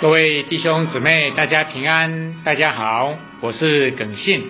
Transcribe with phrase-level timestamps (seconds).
[0.00, 4.44] 各位弟兄姊妹大家平安大家好我是耿信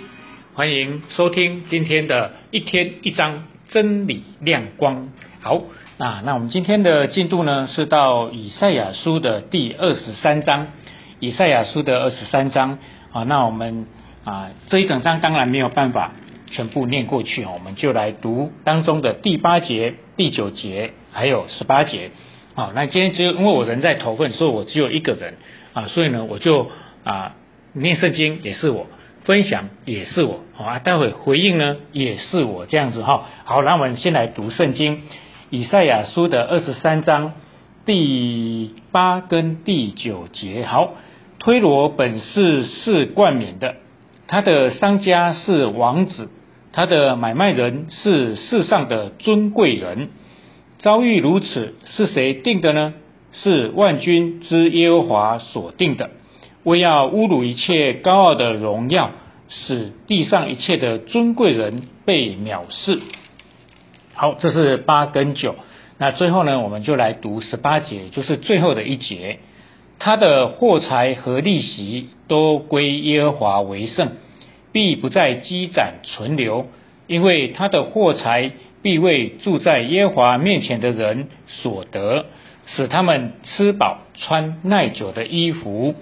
[0.54, 5.10] 欢迎收听今天的一天一张真理亮光。
[5.40, 5.62] 好
[6.00, 10.68] 啊，那我们今天的进度呢是到以赛亚书的第二十三章，
[11.18, 12.78] 以赛亚书的二十三章。
[13.12, 13.86] 啊，那我们
[14.24, 16.12] 啊这一整章当然没有办法
[16.50, 22.12] 全部念过去，我们就来读当中的第八节、第九节还有十八节。
[22.54, 25.34] 好，那今天只有因为我人在头份，所以我只有一个人。
[25.74, 26.70] 啊，所以呢我就
[27.04, 27.34] 啊
[27.74, 28.86] 念圣经也是我，
[29.24, 33.26] 分享也是我，好啊，待会回应呢也是我这样子哈。
[33.44, 35.02] 好，那我们先来读圣经，
[35.52, 37.32] 以赛亚书的二十三章
[37.84, 40.64] 第八跟第九节。
[40.64, 40.94] 好，
[41.40, 43.74] 推罗本是是冠冕的，
[44.28, 46.28] 他的商家是王子，
[46.72, 50.10] 他的买卖人是世上的尊贵人。
[50.78, 52.94] 遭遇如此，是谁定的呢？
[53.32, 56.10] 是万军之耶和华所定的，
[56.62, 59.10] 为要侮辱一切高傲的荣耀，
[59.48, 63.00] 使地上一切的尊贵人被藐视。
[64.20, 65.54] 好，这是八跟九。
[65.96, 69.38] 那最后呢，我们就来读十八节，就是最后的一节。
[69.98, 74.10] 他的货财和利息都归耶和华为圣，
[74.72, 76.66] 必不再积攒存留，
[77.06, 78.52] 因为他的货财。
[78.82, 82.26] 必为住在耶和华面前的人所得，
[82.66, 85.94] 使他们吃饱穿耐久的衣服。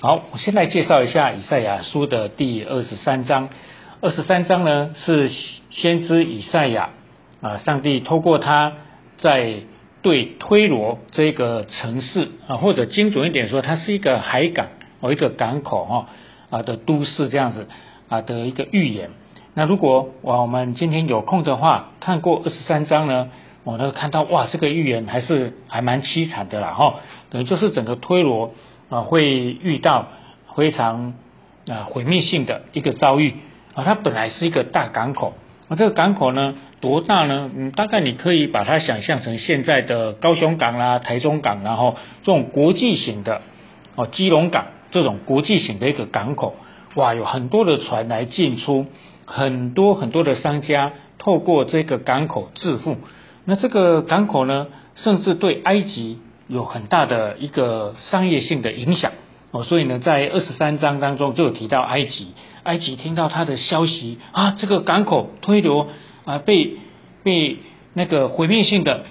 [0.00, 3.50] 好，我先来介绍一下以赛亚书的第二十三章。
[4.00, 5.30] 二十三章呢是
[5.70, 6.90] 先知以赛亚
[7.46, 8.72] 啊，上帝透过他
[9.18, 9.60] 在
[10.02, 14.66] 对推罗这个城市啊，或者精准一点说，它是一个海港
[14.98, 16.08] 哦，一个港口哈
[16.50, 17.68] 啊的都市这样子
[18.08, 19.10] 啊的一个预言。
[19.54, 23.28] 那如果我们今天有空的话，看过二十三章呢，
[23.62, 26.96] 我都看到哇，这个预言还是还蛮凄惨的啦哈，
[27.30, 28.54] 等于就是整个推罗
[28.88, 30.08] 啊会遇到
[30.56, 31.14] 非常
[31.68, 33.36] 啊毁灭性的一个遭遇
[33.74, 35.34] 啊，它本来是一个大港口，
[35.68, 37.50] 啊这个港口呢多大呢？
[37.56, 43.42] 嗯，大概你可以把它想象成现在的高雄港啦、台中港，然后这种国际型的
[43.94, 46.54] 哦基隆港这种国际型的一个港口，
[46.94, 48.86] 哇，有很多的船来进出。
[49.28, 52.98] 很多很多的商家透过这个港口致富，
[53.44, 59.10] 那这个港口呢，甚至对埃及有很大的一个商业性的影响
[59.50, 59.64] 哦。
[59.64, 65.88] 所以呢，在二十三章当中就有提到埃及，埃及听到他的消息啊，这个港口推流
[66.26, 66.72] 啊被
[67.24, 67.56] 被
[67.94, 69.06] 那个毁灭性的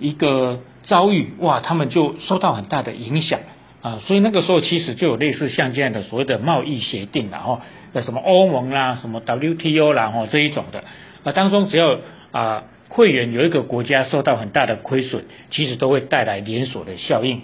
[0.00, 3.38] 一个遭遇，哇，他们就受到很大的影响。
[3.80, 7.60] 啊，所以那个时候其实就有类似像这样的所谓的贸易协定了哈，
[7.92, 10.84] 那什么欧盟啦，什么 WTO 啦，哈这一种的
[11.22, 11.98] 啊，当中只要
[12.32, 17.42] 啊会员有一个国家受到很大的亏损，其实都会带来连锁的效应，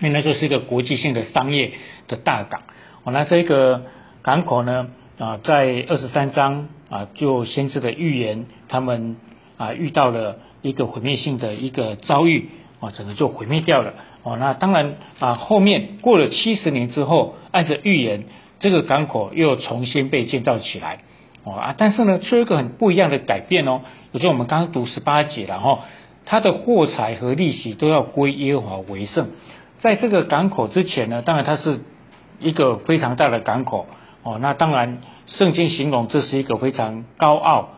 [0.00, 1.72] 因为那就是一个国际性的商业
[2.08, 2.62] 的大港。
[3.04, 3.82] 哦，那这个
[4.22, 4.88] 港口呢
[5.18, 9.16] 啊，在二十三章啊就先知的预言，他们
[9.56, 12.50] 啊遇到了一个毁灭性的一个遭遇。
[12.82, 13.94] 啊，整个就毁灭掉了
[14.24, 14.36] 哦。
[14.36, 18.24] 那当然啊，后面过了七十年之后，按着预言，
[18.58, 20.98] 这个港口又重新被建造起来
[21.44, 21.74] 哦啊。
[21.78, 23.82] 但是呢，却有一个很不一样的改变哦。
[24.10, 25.84] 也就我们刚刚读十八节了哈，
[26.24, 29.28] 它的货财和利息都要归耶和华为圣。
[29.78, 31.82] 在这个港口之前呢，当然它是
[32.40, 33.86] 一个非常大的港口
[34.22, 34.38] 哦。
[34.40, 37.70] 那当然，圣经形容这是一个非常高傲、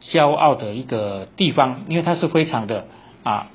[0.00, 2.86] 骄傲的一个地方，因为它是非常的
[3.22, 3.48] 啊。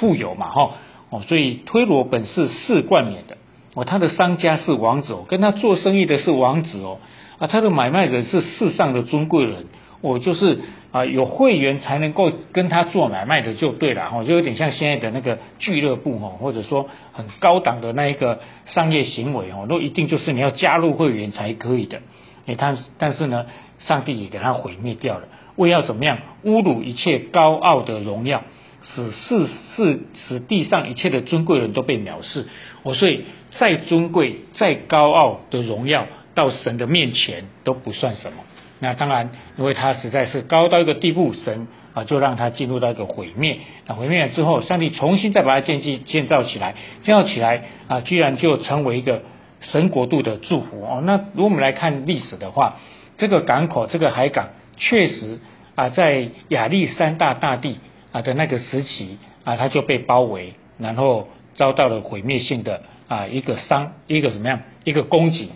[0.00, 0.70] 富有嘛，哈
[1.10, 3.36] 哦，所以推罗本是世冠冕的
[3.74, 6.96] 哦，他的商家是王子哦，跟他做生意的是王子哦，
[7.38, 9.66] 啊，他的买卖人是世上的尊贵人
[10.02, 10.60] 我，就是
[10.90, 22.02] 啊有会员才能够跟他做买卖的就对了哈，就有点像现在的那个俱乐部哈，或者说很高档的那一个商业行为哦，都一定就是你要加入会员才可以的，
[22.46, 23.46] 哎，但但是呢，
[23.78, 28.42] 上帝也给他毁灭掉了，为要怎么样侮辱一切高傲的荣耀。
[28.84, 32.46] 使世世使地上一切的尊贵人都被藐视，
[32.82, 38.38] 我所以再尊贵再高傲的荣耀到神的面前都不算什么。
[38.82, 43.60] 那当然，因为他实在是高到一个地步，神啊就让他进入到一个毁灭。
[43.86, 46.74] 那毁灭了之后，上帝重新再把它建建建造起来，
[47.04, 49.22] 建造起来啊，居然就成为一个
[49.60, 51.00] 神国度的祝福哦。
[51.06, 52.76] 那如果我们来看历史的话，
[53.16, 55.38] 这个港口这个海港确实
[55.76, 57.78] 啊，在亚历山大大帝。
[58.12, 65.50] 啊的那个时期啊，他就被包围，然后遭到了毁灭性的啊一个伤，一个怎么样，一个攻击，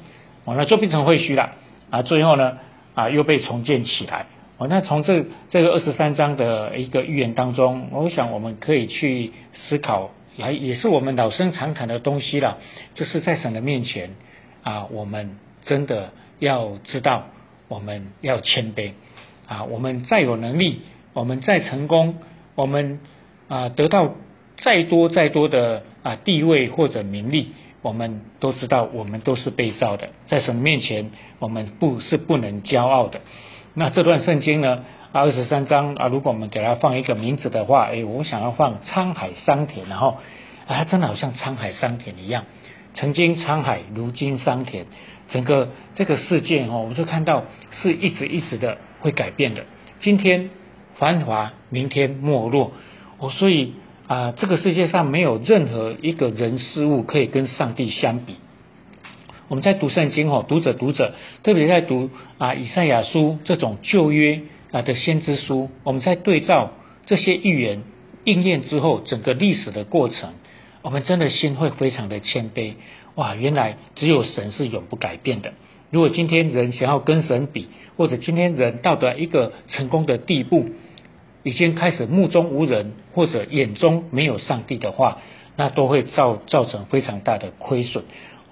[0.47, 1.51] 完了就变成废墟了
[1.91, 2.01] 啊。
[2.01, 2.57] 最后呢
[2.97, 4.27] 啊又被重建起来。
[4.59, 12.59] 哦，那从这这个二十三章的一个预言当中，我想我们可以去思考，也也是我们老生常谈的东西了，
[12.95, 14.17] 就是在神的面前
[14.65, 17.27] 啊，我们真的要知道，
[17.69, 18.91] 我们要谦卑。
[19.47, 20.81] 啊，我们再有能力，
[21.13, 22.17] 我们再成功，
[22.57, 22.99] 我们
[23.47, 24.15] 啊得到
[24.65, 27.53] 再多再多的啊地位或者名利，
[27.87, 33.21] 我们都知道，我们都是被造的，在神面前，我们不是不能骄傲的。
[33.75, 34.83] 那这段圣经呢？
[35.13, 40.19] 二十三章啊，如果我们给它放一个名字的话，哎，我想要放沧海桑田，然后
[40.67, 42.45] 啊，真的好像沧海桑田一样，
[42.95, 44.87] 曾经沧海，如今桑田，
[45.31, 49.65] 整个这个世界哦，我们就看到是一直一直的会改变的。
[50.01, 50.51] 今天
[50.97, 52.73] 繁华，明天没落，
[53.19, 53.75] 哦，所以
[54.07, 58.37] 啊，这个世界上没有任何一个人事物可以跟上帝相比。
[59.49, 66.71] 我们在读圣经哦，读者读者，特别在读啊以赛亚书这种旧约啊的先知书，我们在对照
[67.07, 67.83] 这些预言
[68.25, 70.35] 应验之后，整个历史的过程，
[70.83, 72.75] 我们真的心会非常的谦卑。
[73.17, 75.53] 哇，原来只有神是永不改变的。
[75.91, 80.67] 如果今天人想要跟神比，或者今天人到达一个成功的地步，
[81.47, 85.19] 已经开始目中无人，或者眼中没有上帝的话，
[85.55, 88.03] 那都会造造成非常大的亏损。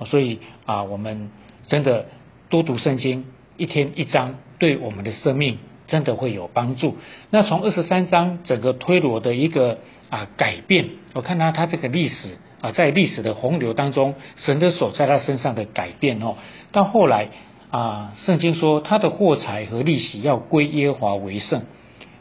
[0.07, 1.31] 所以啊，我们
[1.67, 2.07] 真的
[2.51, 3.25] 多读圣经，
[3.57, 5.59] 一天一章，对我们的生命
[5.89, 6.97] 真的会有帮助。
[7.31, 16.37] 那从二十三章整个推罗的一个啊改变，我看到他这个历史啊，在历史的洪流当中，神的手在他身上的改变哦。
[16.71, 17.31] 到后来
[17.73, 21.63] 啊，圣经说他的货财和利息要归耶华为圣，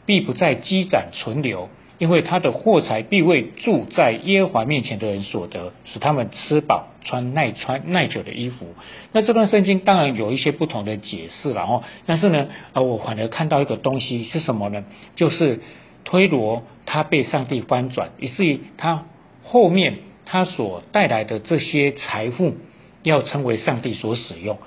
[0.06, 1.68] 必不再积攒存留。
[1.96, 8.74] 因为他的货财必为住在耶和华面前的人所得，使他们吃饱穿耐穿耐久的衣服。
[9.12, 14.84] 那这段圣经当然有一些不同的解释了哦，但是呢，啊，我反而看到一个东西是什么呢？
[15.14, 15.60] 就是
[16.02, 19.06] 推罗他被上帝翻转，以至于他
[19.44, 22.56] 后面他所带来的这些财富
[23.04, 24.58] 要成为上帝所使用。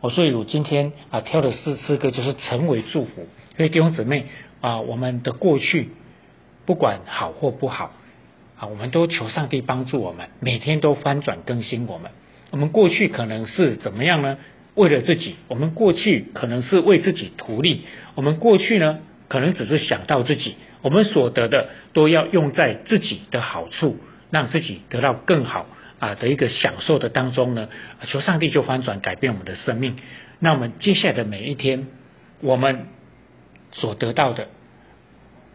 [0.00, 3.26] 我所以我今天啊挑的四四个就是成为祝福。
[3.58, 4.24] 所以弟兄姊妹
[4.62, 5.90] 啊，我们的过去。
[6.64, 7.90] 不管好或不好
[8.56, 12.12] 啊，我们都求上帝帮助我们，每天都翻转更新我们。
[12.52, 14.38] 我们过去可能是怎么样呢？
[14.76, 17.82] 为了自己，我们过去可能是为自己图利，
[18.14, 23.98] 我们过去呢，可能只是想到自己，我们所得的都要用在自己的好处，
[24.30, 25.66] 让自己得到更好
[25.98, 27.68] 啊的一个享受的当中呢。
[28.06, 29.96] 求上帝就翻转改变我们的生命。
[30.38, 31.88] 那我们接下来的每一天，
[32.40, 32.86] 我们
[33.72, 34.48] 所得到的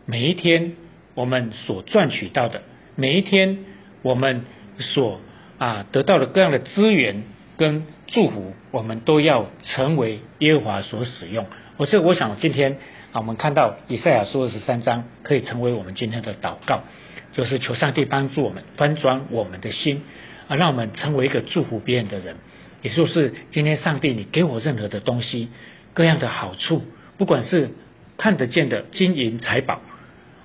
[0.06, 0.74] 每一天。
[1.16, 2.62] 我们所赚取到的
[2.94, 3.66] 每一天，
[4.04, 4.46] 我们
[4.78, 5.20] 所
[5.58, 7.24] 啊得到的各样的资源
[7.58, 11.48] 跟祝福，我们都要成为耶和华所使用。
[11.78, 12.78] 我所以我想今天
[13.14, 16.84] 啊，我们看到以赛亚书二十三章，可以成为我们今天的祷告，
[17.34, 20.04] 就是求上帝帮助我们翻转我们的心
[20.48, 22.36] 啊，让我们成为一个祝福别人的人。
[22.84, 25.50] 也就是今天上帝，你给我任何的东西，
[25.96, 26.84] 各样的好处，
[27.18, 27.72] 不管是
[28.18, 29.80] 看得见的金银财宝。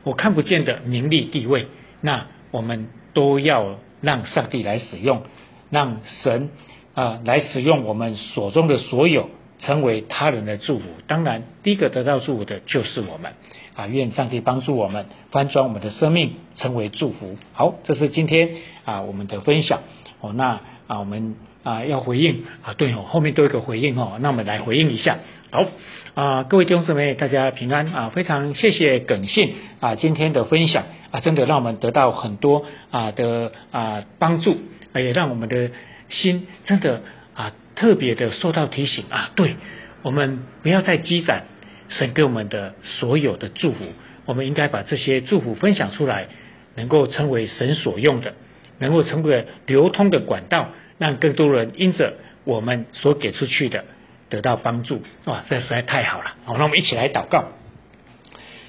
[0.05, 1.67] 我看不见的名利地位，
[2.01, 5.23] 那我们都要让上帝来使用，
[5.71, 6.51] 让神
[6.95, 10.85] 啊来使用我们手中的所有，成为他人的祝福。
[11.07, 13.35] 当然，第一个得到祝福的就是我们
[13.77, 13.87] 啊！
[13.87, 17.39] 愿上帝帮助我们翻转我们的生命，成为祝福。
[17.53, 19.83] 好，这是今天啊我们的分享
[20.21, 20.33] 哦。
[20.33, 21.37] 那啊我们。
[21.63, 25.19] 啊，要回应啊，对哦，后面都有个回应哦，那我们来回应一下。
[25.51, 25.67] 好
[26.15, 34.59] 啊，各位弟兄姊妹，大家平安啊，非常谢谢耿信啊今天的分享啊，真的让我们得到很多啊的啊帮助，
[34.95, 35.71] 也让我们的
[36.09, 37.03] 心真的
[37.35, 39.57] 啊特别的受到提醒啊，对
[40.03, 41.45] 我们不要再积攒
[41.89, 43.85] 神给我们的所有的祝福，
[44.25, 46.29] 我们应该把这些祝福分享出来，
[46.75, 48.35] 能够成为神所用的，
[48.83, 50.69] 能够成为流通的管道。
[50.99, 53.87] 让更多人因着我们所给出去的
[54.29, 56.37] 得到帮助，哇，这实在太好了！
[56.45, 57.47] 好，那我们一起来祷告。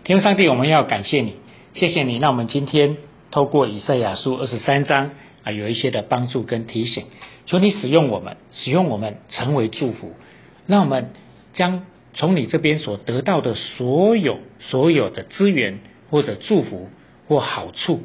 [0.04, 1.36] 天父上帝，我们要感谢你，
[1.76, 2.18] 谢谢你。
[2.18, 2.98] 让我们今天
[3.30, 5.12] 透过以赛亚书二十三章
[5.44, 7.06] 啊，有一些的帮助跟提醒。
[7.46, 10.16] 求你使用我们，使用我们成为祝福，
[10.66, 11.12] 让我们
[11.54, 16.90] 将从你这边所得到的所有所有的资源或者祝福
[17.28, 18.02] 或好处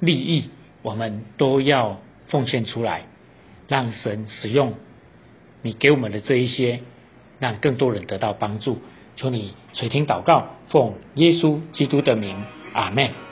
[0.00, 0.50] 利益，
[0.82, 3.04] 我们都要奉献出来。
[3.68, 4.74] 让神使用
[5.62, 6.80] 你给我们的这一些，
[7.38, 8.82] 让更多人得到帮助。
[9.16, 12.36] 求你垂听祷告，奉耶稣基督的名，
[12.74, 13.31] 阿门。